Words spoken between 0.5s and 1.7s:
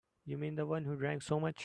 the one who drank so much?